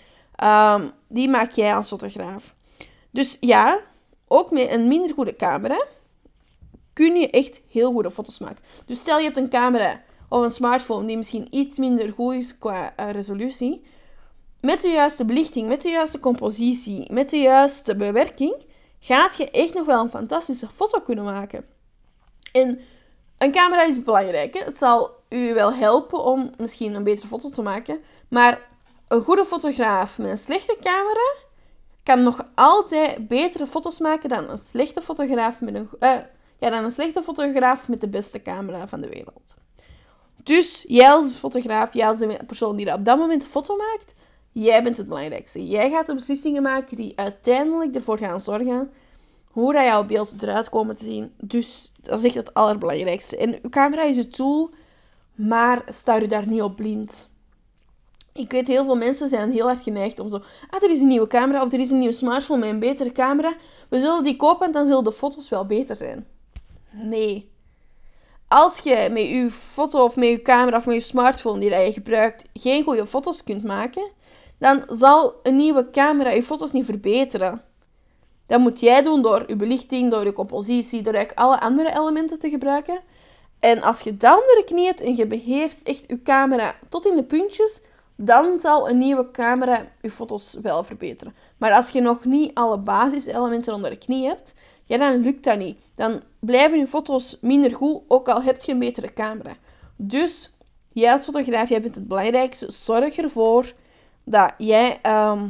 Um, 0.43 0.91
die 1.07 1.29
maak 1.29 1.51
jij 1.51 1.75
als 1.75 1.87
fotograaf. 1.87 2.55
Dus 3.11 3.37
ja, 3.39 3.79
ook 4.27 4.51
met 4.51 4.71
een 4.71 4.87
minder 4.87 5.13
goede 5.13 5.35
camera 5.35 5.85
kun 6.93 7.15
je 7.15 7.29
echt 7.29 7.61
heel 7.69 7.91
goede 7.91 8.11
foto's 8.11 8.39
maken. 8.39 8.63
Dus 8.85 8.99
stel 8.99 9.17
je 9.17 9.23
hebt 9.23 9.37
een 9.37 9.49
camera 9.49 10.01
of 10.29 10.43
een 10.43 10.51
smartphone 10.51 11.07
die 11.07 11.17
misschien 11.17 11.47
iets 11.49 11.77
minder 11.77 12.13
goed 12.13 12.33
is 12.33 12.57
qua 12.57 12.93
uh, 12.99 13.09
resolutie. 13.09 13.85
Met 14.59 14.81
de 14.81 14.87
juiste 14.87 15.25
belichting, 15.25 15.67
met 15.67 15.81
de 15.81 15.89
juiste 15.89 16.19
compositie, 16.19 17.13
met 17.13 17.29
de 17.29 17.37
juiste 17.37 17.95
bewerking, 17.95 18.55
gaat 18.99 19.37
je 19.37 19.51
echt 19.51 19.73
nog 19.73 19.85
wel 19.85 20.03
een 20.03 20.09
fantastische 20.09 20.67
foto 20.69 20.99
kunnen 20.99 21.23
maken. 21.23 21.65
En 22.51 22.79
een 23.37 23.51
camera 23.51 23.83
is 23.83 24.03
belangrijk. 24.03 24.53
Hè? 24.53 24.63
Het 24.63 24.77
zal 24.77 25.11
u 25.29 25.53
wel 25.53 25.73
helpen 25.73 26.23
om 26.23 26.51
misschien 26.57 26.93
een 26.93 27.03
betere 27.03 27.27
foto 27.27 27.49
te 27.49 27.61
maken. 27.61 27.99
Maar 28.29 28.67
een 29.07 29.21
goede 29.21 29.45
fotograaf 29.45 30.17
met 30.17 30.29
een 30.29 30.37
slechte 30.37 30.77
camera 30.81 31.51
kan 32.03 32.23
nog 32.23 32.47
altijd 32.55 33.27
betere 33.27 33.67
foto's 33.67 33.99
maken 33.99 34.29
dan 34.29 34.49
een 34.49 34.59
slechte 34.59 35.01
fotograaf 35.01 35.61
met 35.61 35.75
een, 35.75 35.89
uh, 35.99 36.15
ja, 36.59 36.69
dan 36.69 36.83
een 36.83 36.91
slechte 36.91 37.23
fotograaf 37.23 37.89
met 37.89 38.01
de 38.01 38.09
beste 38.09 38.41
camera 38.41 38.87
van 38.87 39.01
de 39.01 39.09
wereld. 39.09 39.53
Dus 40.43 40.85
jij 40.87 41.11
als 41.11 41.31
fotograaf, 41.31 41.93
jij 41.93 42.07
als 42.07 42.19
de 42.19 42.39
persoon 42.47 42.75
die 42.75 42.93
op 42.93 43.05
dat 43.05 43.17
moment 43.17 43.41
de 43.41 43.47
foto 43.47 43.75
maakt, 43.75 44.13
jij 44.51 44.83
bent 44.83 44.97
het 44.97 45.07
belangrijkste. 45.07 45.67
Jij 45.67 45.89
gaat 45.89 46.05
de 46.05 46.13
beslissingen 46.13 46.61
maken 46.61 46.95
die 46.95 47.13
uiteindelijk 47.15 47.95
ervoor 47.95 48.17
gaan 48.17 48.41
zorgen 48.41 48.91
hoe 49.45 49.73
dat 49.73 49.83
jouw 49.83 50.05
beeld 50.05 50.43
eruit 50.43 50.69
komen 50.69 50.95
te 50.95 51.03
zien. 51.03 51.33
Dus 51.37 51.91
dat 52.01 52.19
is 52.19 52.25
echt 52.25 52.35
het 52.35 52.53
allerbelangrijkste. 52.53 53.37
En 53.37 53.59
uw 53.61 53.69
camera 53.69 54.03
is 54.03 54.17
een 54.17 54.29
tool, 54.29 54.69
maar 55.35 55.81
sta 55.87 56.21
u 56.21 56.27
daar 56.27 56.47
niet 56.47 56.61
op 56.61 56.75
blind. 56.75 57.29
Ik 58.33 58.51
weet, 58.51 58.67
heel 58.67 58.83
veel 58.83 58.95
mensen 58.95 59.29
zijn 59.29 59.51
heel 59.51 59.65
hard 59.65 59.81
geneigd 59.81 60.19
om 60.19 60.29
zo... 60.29 60.35
Ah, 60.69 60.83
er 60.83 60.89
is 60.89 60.99
een 60.99 61.07
nieuwe 61.07 61.27
camera 61.27 61.63
of 61.63 61.73
er 61.73 61.79
is 61.79 61.91
een 61.91 61.99
nieuwe 61.99 62.13
smartphone 62.13 62.59
met 62.59 62.69
een 62.69 62.79
betere 62.79 63.11
camera. 63.11 63.53
We 63.89 63.99
zullen 63.99 64.23
die 64.23 64.35
kopen 64.35 64.65
en 64.65 64.71
dan 64.71 64.85
zullen 64.85 65.03
de 65.03 65.11
foto's 65.11 65.49
wel 65.49 65.65
beter 65.65 65.95
zijn. 65.95 66.27
Nee. 66.91 67.51
Als 68.47 68.79
je 68.79 69.09
met 69.11 69.27
je 69.27 69.51
foto 69.51 70.03
of 70.03 70.15
met 70.15 70.29
je 70.29 70.41
camera 70.41 70.77
of 70.77 70.85
met 70.85 70.95
je 70.95 71.01
smartphone 71.01 71.59
die 71.59 71.69
je 71.69 71.93
gebruikt 71.93 72.45
geen 72.53 72.83
goede 72.83 73.05
foto's 73.05 73.43
kunt 73.43 73.63
maken, 73.63 74.11
dan 74.59 74.83
zal 74.85 75.39
een 75.43 75.55
nieuwe 75.55 75.89
camera 75.89 76.29
je 76.29 76.43
foto's 76.43 76.71
niet 76.71 76.85
verbeteren. 76.85 77.61
Dat 78.45 78.59
moet 78.59 78.79
jij 78.79 79.03
doen 79.03 79.21
door 79.21 79.43
je 79.47 79.55
belichting, 79.55 80.11
door 80.11 80.25
je 80.25 80.33
compositie, 80.33 81.01
door 81.01 81.13
eigenlijk 81.13 81.45
alle 81.45 81.59
andere 81.59 81.99
elementen 81.99 82.39
te 82.39 82.49
gebruiken. 82.49 83.01
En 83.59 83.81
als 83.81 84.01
je 84.01 84.17
dat 84.17 84.39
onder 84.39 84.55
de 84.55 84.63
knie 84.65 84.85
hebt 84.85 85.01
en 85.01 85.15
je 85.15 85.27
beheerst 85.27 85.81
echt 85.83 86.03
je 86.07 86.21
camera 86.21 86.75
tot 86.89 87.05
in 87.05 87.15
de 87.15 87.23
puntjes, 87.23 87.81
dan 88.15 88.59
zal 88.59 88.89
een 88.89 88.97
nieuwe 88.97 89.31
camera 89.31 89.85
je 90.01 90.09
foto's 90.11 90.57
wel 90.61 90.83
verbeteren. 90.83 91.33
Maar 91.57 91.73
als 91.73 91.89
je 91.89 92.01
nog 92.01 92.25
niet 92.25 92.53
alle 92.53 92.77
basiselementen 92.77 93.73
onder 93.73 93.89
de 93.89 93.97
knie 93.97 94.25
hebt, 94.25 94.53
ja, 94.85 94.97
dan 94.97 95.21
lukt 95.21 95.43
dat 95.43 95.57
niet. 95.57 95.77
Dan 95.93 96.21
blijven 96.39 96.79
je 96.79 96.87
foto's 96.87 97.37
minder 97.41 97.71
goed, 97.75 98.01
ook 98.07 98.27
al 98.27 98.43
heb 98.43 98.61
je 98.61 98.71
een 98.71 98.79
betere 98.79 99.13
camera. 99.13 99.53
Dus, 99.95 100.51
jij 100.91 101.11
als 101.11 101.23
fotograaf, 101.23 101.69
jij 101.69 101.81
bent 101.81 101.95
het 101.95 102.07
belangrijkste. 102.07 102.71
Zorg 102.71 103.17
ervoor 103.17 103.73
dat 104.23 104.53
jij 104.57 104.99
ehm, 105.01 105.49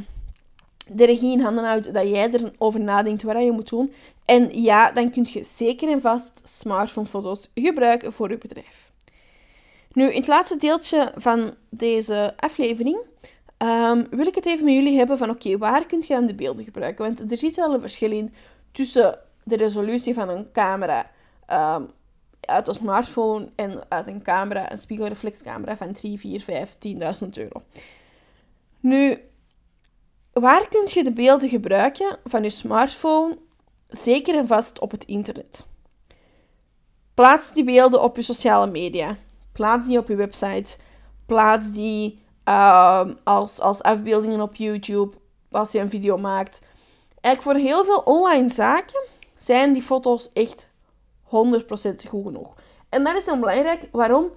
de 0.88 1.04
regie 1.04 1.32
in 1.32 1.40
handen 1.40 1.64
houdt, 1.64 1.94
dat 1.94 2.08
jij 2.08 2.30
erover 2.30 2.80
nadenkt 2.80 3.22
wat 3.22 3.42
je 3.42 3.52
moet 3.52 3.68
doen. 3.68 3.92
En 4.24 4.62
ja, 4.62 4.92
dan 4.92 5.10
kun 5.10 5.26
je 5.28 5.44
zeker 5.44 5.90
en 5.90 6.00
vast 6.00 6.40
smartphone-foto's 6.44 7.50
gebruiken 7.54 8.12
voor 8.12 8.30
je 8.30 8.38
bedrijf. 8.38 8.92
Nu, 9.94 10.10
in 10.10 10.20
het 10.20 10.26
laatste 10.26 10.56
deeltje 10.56 11.12
van 11.16 11.54
deze 11.68 12.34
aflevering 12.36 13.06
ehm, 13.56 14.04
wil 14.10 14.26
ik 14.26 14.34
het 14.34 14.46
even 14.46 14.64
met 14.64 14.74
jullie 14.74 14.96
hebben 14.96 15.18
van 15.18 15.30
oké, 15.30 15.58
waar 15.58 15.86
kun 15.86 16.00
je 16.06 16.14
dan 16.14 16.26
de 16.26 16.34
beelden 16.34 16.64
gebruiken? 16.64 17.04
Want 17.04 17.32
er 17.32 17.38
zit 17.38 17.56
wel 17.56 17.74
een 17.74 17.80
verschil 17.80 18.10
in 18.10 18.34
tussen 18.72 19.18
de 19.44 19.56
resolutie 19.56 20.14
van 20.14 20.28
een 20.28 20.52
camera 20.52 21.10
um, 21.76 21.90
uit 22.40 22.68
een 22.68 22.74
smartphone 22.74 23.48
en 23.54 23.80
uit 23.88 24.06
een 24.06 24.22
camera, 24.22 24.72
een 24.72 24.78
spiegelreflexcamera 24.78 25.76
van 25.76 25.92
3, 25.92 26.18
4, 26.18 26.40
5, 26.40 26.76
10.000 27.22 27.28
euro. 27.30 27.62
Nu, 28.80 29.18
waar 30.32 30.68
kun 30.68 30.84
je 30.86 31.04
de 31.04 31.12
beelden 31.12 31.48
gebruiken 31.48 32.18
van 32.24 32.42
je 32.42 32.50
smartphone 32.50 33.38
zeker 33.88 34.34
en 34.34 34.46
vast 34.46 34.80
op 34.80 34.90
het 34.90 35.04
internet? 35.04 35.66
Plaats 37.14 37.52
die 37.52 37.64
beelden 37.64 38.02
op 38.02 38.16
je 38.16 38.22
sociale 38.22 38.70
media. 38.70 39.16
Plaats 39.54 39.86
die 39.86 39.98
op 39.98 40.08
je 40.08 40.16
website. 40.16 40.76
Plaats 41.26 41.72
die 41.72 42.22
uh, 42.48 43.04
als, 43.24 43.60
als 43.60 43.82
afbeeldingen 43.82 44.40
op 44.40 44.54
YouTube 44.54 45.16
als 45.50 45.72
je 45.72 45.78
een 45.78 45.90
video 45.90 46.16
maakt. 46.16 46.60
Eigenlijk 47.20 47.58
voor 47.58 47.68
heel 47.68 47.84
veel 47.84 47.98
online 47.98 48.50
zaken 48.50 49.02
zijn 49.36 49.72
die 49.72 49.82
foto's 49.82 50.32
echt 50.32 50.68
100% 51.24 51.28
goed 52.08 52.24
genoeg. 52.24 52.54
En 52.88 53.04
dat 53.04 53.16
is 53.16 53.24
dan 53.24 53.40
belangrijk. 53.40 53.88
Waarom? 53.92 54.30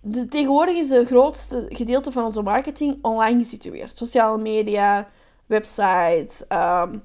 De, 0.00 0.28
tegenwoordig 0.28 0.74
is 0.74 0.90
het 0.90 1.06
grootste 1.06 1.66
gedeelte 1.68 2.12
van 2.12 2.24
onze 2.24 2.42
marketing 2.42 2.98
online 3.02 3.38
gesitueerd. 3.38 3.96
Sociale 3.96 4.38
media, 4.38 5.08
websites 5.46 6.44
um, 6.48 7.02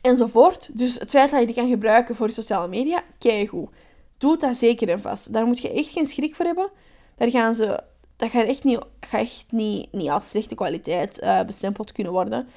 enzovoort. 0.00 0.78
Dus 0.78 0.98
het 0.98 1.10
feit 1.10 1.30
dat 1.30 1.40
je 1.40 1.46
die 1.46 1.54
kan 1.54 1.68
gebruiken 1.68 2.16
voor 2.16 2.26
je 2.26 2.32
sociale 2.32 2.68
media, 2.68 3.02
kijk. 3.18 3.52
Doe 4.24 4.36
dat 4.36 4.56
zeker 4.56 4.88
en 4.88 5.00
vast. 5.00 5.32
Daar 5.32 5.46
moet 5.46 5.60
je 5.60 5.72
echt 5.72 5.88
geen 5.88 6.06
schrik 6.06 6.34
voor 6.34 6.44
hebben. 6.44 6.70
Daar 7.16 7.30
gaan 7.30 7.54
ze, 7.54 7.80
dat 8.16 8.30
gaat 8.30 8.46
echt 8.46 8.64
niet, 8.64 8.78
gaat 9.00 9.20
echt 9.20 9.46
niet, 9.48 9.92
niet 9.92 10.08
als 10.08 10.28
slechte 10.28 10.54
kwaliteit 10.54 11.22
uh, 11.22 11.42
bestempeld 11.42 11.92
kunnen 11.92 12.12
worden. 12.12 12.48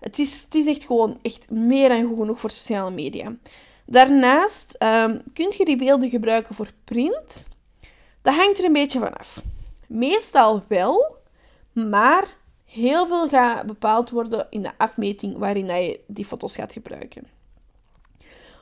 Het 0.00 0.18
is, 0.18 0.42
het 0.42 0.54
is 0.54 0.66
echt 0.66 0.84
gewoon 0.84 1.18
echt 1.22 1.50
meer 1.50 1.88
dan 1.88 2.06
goed 2.06 2.18
genoeg 2.18 2.40
voor 2.40 2.50
sociale 2.50 2.90
media. 2.90 3.36
Daarnaast 3.86 4.76
um, 4.82 5.22
kun 5.32 5.52
je 5.58 5.64
die 5.64 5.76
beelden 5.76 6.08
gebruiken 6.08 6.54
voor 6.54 6.70
print. 6.84 7.46
Dat 8.22 8.34
hangt 8.34 8.58
er 8.58 8.64
een 8.64 8.72
beetje 8.72 8.98
van 8.98 9.18
af. 9.18 9.42
Meestal 9.88 10.62
wel, 10.68 11.16
maar 11.72 12.36
heel 12.64 13.06
veel 13.06 13.28
gaat 13.28 13.66
bepaald 13.66 14.10
worden 14.10 14.46
in 14.50 14.62
de 14.62 14.72
afmeting 14.76 15.36
waarin 15.36 15.66
je 15.66 16.00
die 16.06 16.24
foto's 16.24 16.54
gaat 16.54 16.72
gebruiken. 16.72 17.35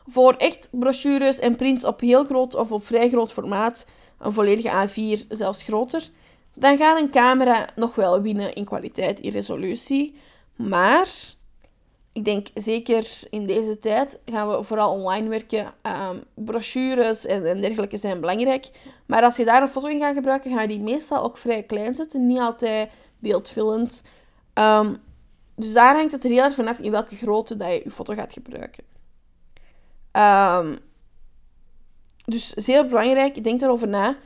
Voor 0.07 0.33
echt 0.33 0.69
brochures 0.71 1.39
en 1.39 1.57
prints 1.57 1.85
op 1.85 2.01
heel 2.01 2.25
groot 2.25 2.55
of 2.55 2.73
op 2.73 2.87
vrij 2.87 3.09
groot 3.09 3.33
formaat, 3.33 3.87
een 4.19 4.33
volledige 4.33 4.89
A4, 4.89 5.27
zelfs 5.29 5.63
groter, 5.63 6.11
dan 6.55 6.77
gaat 6.77 7.01
een 7.01 7.11
camera 7.11 7.69
nog 7.77 7.95
wel 7.95 8.23
winnen 8.23 8.53
in 8.53 8.65
kwaliteit, 8.65 9.21
in 9.21 9.31
resolutie. 9.31 10.15
Maar 10.57 11.09
ik 12.13 12.25
denk 12.25 12.47
zeker 12.55 13.21
in 13.31 13.47
deze 13.47 13.79
tijd 13.79 14.21
gaan 14.25 14.49
we 14.49 14.63
vooral 14.63 14.93
online 14.95 15.29
werken. 15.29 15.75
Um, 15.83 16.45
brochures 16.45 17.27
en, 17.27 17.47
en, 17.47 17.61
dergelijke 17.61 17.97
zijn 17.97 18.21
belangrijk. 18.21 18.71
Maar 19.07 19.23
als 19.23 19.37
je 19.37 19.45
daar 19.45 19.63
een 19.63 19.69
foto 19.69 19.87
in 19.87 20.01
gaat 20.01 20.15
gebruiken, 20.15 20.53
ga 20.53 20.61
je 20.61 20.69
die 20.69 20.81
meestal 20.81 21.23
ook 21.23 21.39
vrij 21.39 21.63
klein 21.63 21.95
zetten. 21.95 22.27
Niet 22.27 22.39
altijd 22.39 22.91
beeldvullend. 23.19 24.03
Um, 24.55 24.97
dus 25.57 25.73
daar 25.73 25.95
hangt 25.95 26.13
het 26.13 26.25
er 26.25 26.31
heel 26.31 26.43
erg 26.43 26.55
vanaf 26.55 26.79
in 26.79 26.91
welke 26.91 27.17
grootte 27.17 27.57
dat 27.57 27.69
je 27.69 27.81
je 27.85 27.91
foto 27.91 28.15
gaat 28.15 28.33
gebruiken. 28.33 28.85
Um, 30.17 30.79
dus 32.25 32.49
zeer 32.49 32.87
belangrijk, 32.87 33.45
denk 33.45 33.61
erover 33.61 33.89
na. 33.89 34.17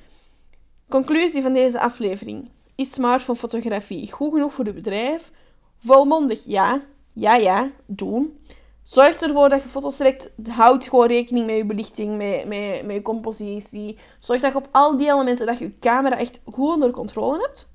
Conclusie 0.88 1.42
van 1.42 1.52
deze 1.52 1.80
aflevering. 1.80 2.50
Is 2.74 2.92
smartphone 2.92 3.38
fotografie 3.38 4.12
goed 4.12 4.32
genoeg 4.32 4.52
voor 4.52 4.64
je 4.64 4.72
bedrijf? 4.72 5.30
Volmondig 5.78 6.44
ja. 6.44 6.82
Ja, 7.12 7.34
ja, 7.34 7.70
doen. 7.86 8.38
Zorg 8.82 9.20
ervoor 9.20 9.48
dat 9.48 9.62
je 9.62 9.68
foto's 9.68 9.96
trekt. 9.96 10.30
Houd 10.48 10.88
gewoon 10.88 11.06
rekening 11.06 11.46
met 11.46 11.56
je 11.56 11.66
belichting, 11.66 12.16
met, 12.16 12.44
met, 12.46 12.82
met 12.84 12.96
je 12.96 13.02
compositie. 13.02 13.98
Zorg 14.18 14.40
dat 14.40 14.52
je 14.52 14.58
op 14.58 14.68
al 14.70 14.96
die 14.96 15.08
elementen 15.08 15.46
dat 15.46 15.58
je 15.58 15.64
je 15.64 15.78
camera 15.78 16.18
echt 16.18 16.40
goed 16.44 16.74
onder 16.74 16.90
controle 16.90 17.40
hebt. 17.40 17.72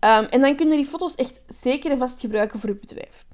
Um, 0.00 0.24
en 0.24 0.40
dan 0.40 0.56
kun 0.56 0.70
je 0.70 0.76
die 0.76 0.86
foto's 0.86 1.14
echt 1.14 1.40
zeker 1.60 1.90
en 1.90 1.98
vast 1.98 2.20
gebruiken 2.20 2.60
voor 2.60 2.68
je 2.68 2.76
bedrijf. 2.76 3.26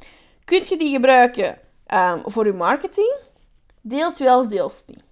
Kun 0.44 0.62
je 0.68 0.76
die 0.76 0.94
gebruiken 0.94 1.58
um, 1.94 2.22
voor 2.24 2.46
je 2.46 2.52
marketing? 2.52 3.14
Deels 3.82 4.18
wel, 4.18 4.48
deels 4.48 4.84
niet. 4.86 5.02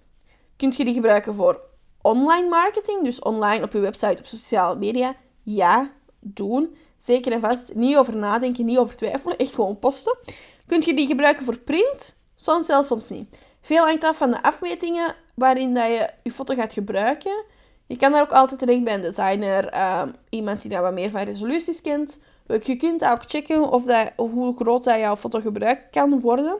Kun 0.57 0.73
je 0.77 0.85
die 0.85 0.93
gebruiken 0.93 1.33
voor 1.33 1.61
online 2.01 2.49
marketing, 2.49 3.03
dus 3.03 3.19
online 3.19 3.63
op 3.63 3.71
je 3.71 3.79
website, 3.79 4.17
op 4.19 4.25
sociale 4.25 4.75
media? 4.75 5.15
Ja, 5.43 5.91
doen. 6.19 6.75
Zeker 6.97 7.31
en 7.31 7.39
vast. 7.39 7.75
Niet 7.75 7.97
over 7.97 8.15
nadenken, 8.15 8.65
niet 8.65 8.77
over 8.77 8.95
twijfelen. 8.95 9.37
Echt 9.37 9.55
gewoon 9.55 9.79
posten. 9.79 10.17
Kun 10.65 10.81
je 10.85 10.93
die 10.93 11.07
gebruiken 11.07 11.45
voor 11.45 11.57
print? 11.57 12.15
Soms 12.35 12.67
wel, 12.67 12.83
soms 12.83 13.09
niet. 13.09 13.37
Veel 13.61 13.85
hangt 13.85 14.03
af 14.03 14.17
van 14.17 14.31
de 14.31 14.43
afmetingen 14.43 15.15
waarin 15.35 15.73
dat 15.73 15.85
je 15.87 16.09
je 16.23 16.31
foto 16.31 16.53
gaat 16.55 16.73
gebruiken. 16.73 17.45
Je 17.87 17.95
kan 17.95 18.11
daar 18.11 18.21
ook 18.21 18.31
altijd 18.31 18.59
terecht 18.59 18.83
bij 18.83 18.93
een 18.93 19.01
designer, 19.01 19.67
ehm, 19.67 20.11
iemand 20.29 20.61
die 20.61 20.71
daar 20.71 20.81
wat 20.81 20.93
meer 20.93 21.09
van 21.09 21.21
resoluties 21.21 21.81
kent. 21.81 22.19
Je 22.63 22.75
kunt 22.75 23.05
ook 23.05 23.21
checken 23.27 23.71
of 23.71 23.83
dat, 23.83 24.11
hoe 24.15 24.55
groot 24.55 24.83
dat 24.83 24.99
jouw 24.99 25.15
foto 25.15 25.39
gebruikt 25.39 25.89
kan 25.89 26.19
worden. 26.19 26.57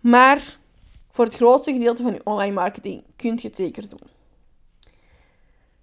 Maar 0.00 0.58
voor 1.14 1.24
het 1.24 1.34
grootste 1.34 1.72
gedeelte 1.72 2.02
van 2.02 2.12
je 2.12 2.20
online 2.24 2.54
marketing 2.54 3.04
kun 3.16 3.36
je 3.36 3.46
het 3.46 3.56
zeker 3.56 3.88
doen. 3.88 4.00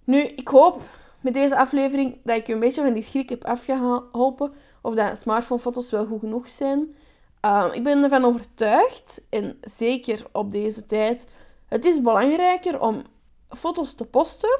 Nu, 0.04 0.20
ik 0.20 0.48
hoop 0.48 0.82
met 1.20 1.32
deze 1.32 1.56
aflevering 1.56 2.18
dat 2.24 2.36
ik 2.36 2.46
je 2.46 2.52
een 2.52 2.60
beetje 2.60 2.82
van 2.82 2.92
die 2.92 3.02
schrik 3.02 3.28
heb 3.28 3.44
afgeholpen. 3.44 4.52
Of 4.82 4.94
dat 4.94 5.18
smartphonefoto's 5.18 5.90
wel 5.90 6.06
goed 6.06 6.20
genoeg 6.20 6.48
zijn. 6.48 6.96
Ehm, 7.40 7.72
ik 7.72 7.82
ben 7.82 8.02
ervan 8.02 8.24
overtuigd, 8.24 9.22
en 9.30 9.58
zeker 9.60 10.26
op 10.32 10.50
deze 10.50 10.86
tijd, 10.86 11.26
het 11.68 11.84
is 11.84 12.00
belangrijker 12.00 12.80
om 12.80 13.02
foto's 13.48 13.94
te 13.94 14.04
posten 14.04 14.58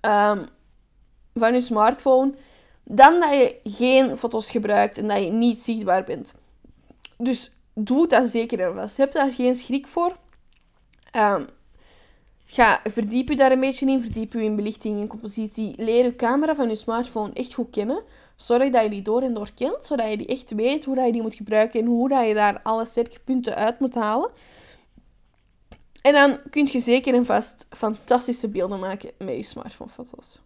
um, 0.00 0.44
van 1.34 1.54
je 1.54 1.60
smartphone, 1.60 2.34
dan 2.84 3.20
dat 3.20 3.30
je 3.30 3.58
geen 3.62 4.18
foto's 4.18 4.50
gebruikt 4.50 4.98
en 4.98 5.08
dat 5.08 5.24
je 5.24 5.30
niet 5.30 5.58
zichtbaar 5.58 6.04
bent. 6.04 6.34
Dus 7.18 7.52
doe 7.84 8.06
dat 8.06 8.28
zeker 8.28 8.60
en 8.60 8.74
vast. 8.74 8.96
Heb 8.96 9.12
daar 9.12 9.30
geen 9.30 9.54
schrik 9.54 9.86
voor. 9.86 10.16
Um, 11.16 11.46
ga, 12.46 12.80
verdiep 12.84 13.28
je 13.28 13.36
daar 13.36 13.52
een 13.52 13.60
beetje 13.60 13.86
in. 13.86 14.02
Verdiep 14.02 14.32
je 14.32 14.42
in 14.42 14.56
belichting 14.56 15.00
en 15.00 15.06
compositie. 15.06 15.74
Leer 15.76 16.04
je 16.04 16.14
camera 16.14 16.54
van 16.54 16.68
je 16.68 16.74
smartphone 16.74 17.32
echt 17.32 17.54
goed 17.54 17.70
kennen. 17.70 18.02
Zorg 18.36 18.70
dat 18.70 18.82
je 18.82 18.90
die 18.90 19.02
door 19.02 19.22
en 19.22 19.34
door 19.34 19.50
kent, 19.54 19.84
zodat 19.84 20.10
je 20.10 20.16
die 20.16 20.26
echt 20.26 20.50
weet 20.54 20.84
hoe 20.84 20.94
dat 20.94 21.06
je 21.06 21.12
die 21.12 21.22
moet 21.22 21.34
gebruiken 21.34 21.80
en 21.80 21.86
hoe 21.86 22.08
dat 22.08 22.26
je 22.26 22.34
daar 22.34 22.60
alle 22.62 22.84
sterke 22.84 23.20
punten 23.24 23.54
uit 23.54 23.80
moet 23.80 23.94
halen. 23.94 24.30
En 26.02 26.12
dan 26.12 26.38
kun 26.50 26.68
je 26.72 26.80
zeker 26.80 27.14
en 27.14 27.24
vast 27.24 27.66
fantastische 27.70 28.48
beelden 28.48 28.80
maken 28.80 29.10
met 29.18 29.36
je 29.36 29.42
smartphonefoto's. 29.42 30.40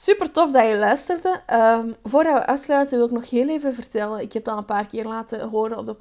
Super 0.00 0.30
tof 0.32 0.52
dat 0.52 0.68
je 0.68 0.76
luisterde. 0.76 1.40
Um, 1.52 1.94
voordat 2.04 2.34
we 2.34 2.46
afsluiten 2.46 2.96
wil 2.96 3.06
ik 3.06 3.12
nog 3.12 3.30
heel 3.30 3.48
even 3.48 3.74
vertellen. 3.74 4.20
Ik 4.20 4.32
heb 4.32 4.44
dat 4.44 4.52
al 4.54 4.60
een 4.60 4.66
paar 4.66 4.86
keer 4.86 5.04
laten 5.04 5.48
horen 5.48 5.78
op 5.78 5.86
de 5.86 5.94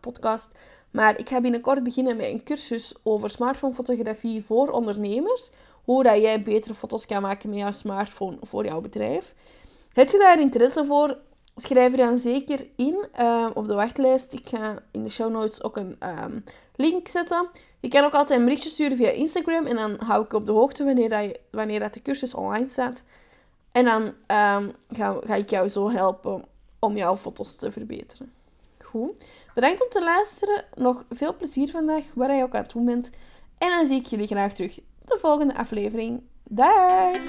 podcast. 0.00 0.50
Maar 0.90 1.18
ik 1.18 1.28
ga 1.28 1.40
binnenkort 1.40 1.82
beginnen 1.82 2.16
met 2.16 2.26
een 2.26 2.44
cursus 2.44 2.94
over 3.02 3.30
smartphonefotografie 3.30 4.44
voor 4.44 4.70
ondernemers. 4.70 5.50
Hoe 5.84 6.02
dat 6.02 6.20
jij 6.20 6.42
betere 6.42 6.74
foto's 6.74 7.06
kan 7.06 7.22
maken 7.22 7.50
met 7.50 7.58
jouw 7.58 7.72
smartphone 7.72 8.36
voor 8.40 8.64
jouw 8.64 8.80
bedrijf. 8.80 9.34
Heb 9.92 10.10
je 10.10 10.18
daar 10.18 10.40
interesse 10.40 10.84
voor? 10.86 11.18
Schrijf 11.56 11.92
er 11.92 11.98
dan 11.98 12.18
zeker 12.18 12.66
in 12.76 13.06
uh, 13.20 13.46
op 13.54 13.66
de 13.66 13.74
wachtlijst. 13.74 14.32
Ik 14.32 14.48
ga 14.48 14.74
in 14.90 15.02
de 15.02 15.10
show 15.10 15.32
notes 15.32 15.62
ook 15.62 15.76
een 15.76 15.98
um, 16.24 16.44
link 16.76 17.08
zetten. 17.08 17.48
Je 17.80 17.88
kan 17.88 18.04
ook 18.04 18.14
altijd 18.14 18.38
een 18.38 18.44
berichtje 18.44 18.70
sturen 18.70 18.96
via 18.96 19.10
Instagram. 19.10 19.66
En 19.66 19.76
dan 19.76 19.96
hou 19.98 20.24
ik 20.24 20.32
op 20.32 20.46
de 20.46 20.52
hoogte 20.52 20.84
wanneer, 20.84 21.08
dat 21.08 21.22
je, 21.22 21.40
wanneer 21.50 21.80
dat 21.80 21.94
de 21.94 22.02
cursus 22.02 22.34
online 22.34 22.68
staat. 22.68 23.04
En 23.78 23.84
dan 23.84 24.02
um, 24.02 24.72
ga, 24.90 25.18
ga 25.24 25.34
ik 25.34 25.50
jou 25.50 25.68
zo 25.68 25.90
helpen 25.90 26.44
om 26.78 26.96
jouw 26.96 27.16
foto's 27.16 27.56
te 27.56 27.72
verbeteren. 27.72 28.32
Goed. 28.78 29.24
Bedankt 29.54 29.82
om 29.82 29.90
te 29.90 30.02
luisteren. 30.02 30.64
Nog 30.74 31.04
veel 31.10 31.36
plezier 31.36 31.70
vandaag, 31.70 32.04
waar 32.14 32.34
je 32.34 32.42
ook 32.42 32.54
aan 32.54 32.66
doen 32.72 32.84
bent. 32.84 33.10
En 33.58 33.68
dan 33.68 33.86
zie 33.86 33.98
ik 34.00 34.06
jullie 34.06 34.26
graag 34.26 34.52
terug 34.52 34.78
de 35.04 35.18
volgende 35.20 35.56
aflevering. 35.56 36.22
Dag! 36.44 37.22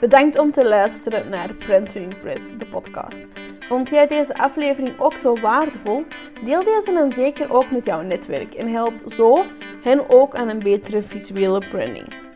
Bedankt 0.00 0.38
om 0.38 0.50
te 0.50 0.68
luisteren 0.68 1.28
naar 1.28 1.54
Brand 1.54 1.90
to 1.90 2.00
Impress, 2.00 2.58
de 2.58 2.66
podcast. 2.66 3.26
Vond 3.60 3.88
jij 3.88 4.06
deze 4.06 4.38
aflevering 4.38 5.00
ook 5.00 5.16
zo 5.16 5.40
waardevol? 5.40 6.04
Deel 6.44 6.64
deze 6.64 6.92
dan 6.92 7.12
zeker 7.12 7.52
ook 7.52 7.70
met 7.70 7.84
jouw 7.84 8.00
netwerk 8.00 8.54
en 8.54 8.68
help 8.68 8.94
zo 9.06 9.44
hen 9.82 10.10
ook 10.10 10.34
aan 10.34 10.48
een 10.48 10.62
betere 10.62 11.02
visuele 11.02 11.68
branding. 11.68 12.29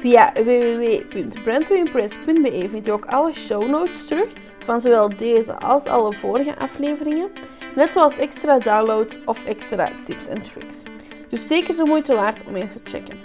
Via 0.00 0.32
www.brandtoimpress.be 0.34 2.66
vind 2.70 2.86
je 2.86 2.92
ook 2.92 3.04
alle 3.04 3.32
show 3.32 3.68
notes 3.68 4.06
terug 4.06 4.32
van 4.58 4.80
zowel 4.80 5.16
deze 5.16 5.58
als 5.58 5.84
alle 5.84 6.12
vorige 6.12 6.58
afleveringen, 6.58 7.30
net 7.74 7.92
zoals 7.92 8.16
extra 8.16 8.58
downloads 8.58 9.18
of 9.24 9.44
extra 9.44 9.88
tips 10.04 10.28
en 10.28 10.42
tricks. 10.42 10.82
Dus 11.28 11.46
zeker 11.46 11.76
de 11.76 11.84
moeite 11.84 12.14
waard 12.14 12.44
om 12.46 12.54
eens 12.54 12.72
te 12.72 12.80
checken. 12.84 13.18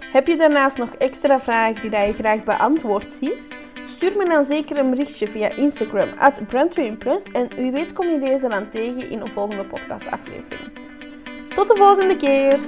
Heb 0.00 0.26
je 0.26 0.36
daarnaast 0.36 0.78
nog 0.78 0.94
extra 0.94 1.40
vragen 1.40 1.90
die 1.90 2.06
je 2.06 2.12
graag 2.12 2.44
beantwoord 2.44 3.14
ziet? 3.14 3.48
Stuur 3.82 4.16
me 4.16 4.28
dan 4.28 4.44
zeker 4.44 4.76
een 4.76 4.90
berichtje 4.90 5.28
via 5.28 5.56
Instagram 5.56 6.08
at 6.18 6.42
en 7.32 7.48
wie 7.56 7.72
weet 7.72 7.92
kom 7.92 8.08
je 8.08 8.18
deze 8.18 8.48
dan 8.48 8.68
tegen 8.68 9.10
in 9.10 9.20
een 9.20 9.30
volgende 9.30 9.66
podcastaflevering. 9.66 10.70
Tot 11.54 11.68
de 11.68 11.76
volgende 11.76 12.16
keer! 12.16 12.60